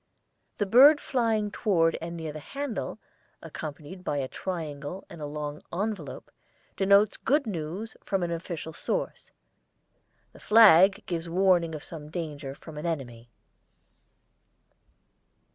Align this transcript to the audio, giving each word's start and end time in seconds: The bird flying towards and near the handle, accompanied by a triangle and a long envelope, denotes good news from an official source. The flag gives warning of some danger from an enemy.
The 0.57 0.65
bird 0.65 0.99
flying 0.99 1.51
towards 1.51 1.95
and 2.01 2.17
near 2.17 2.33
the 2.33 2.39
handle, 2.39 2.97
accompanied 3.43 4.03
by 4.03 4.17
a 4.17 4.27
triangle 4.27 5.05
and 5.11 5.21
a 5.21 5.27
long 5.27 5.61
envelope, 5.71 6.31
denotes 6.75 7.17
good 7.17 7.45
news 7.45 7.95
from 8.03 8.23
an 8.23 8.31
official 8.31 8.73
source. 8.73 9.29
The 10.33 10.39
flag 10.39 11.03
gives 11.05 11.29
warning 11.29 11.75
of 11.75 11.83
some 11.83 12.09
danger 12.09 12.55
from 12.55 12.79
an 12.79 12.85
enemy. 12.87 13.29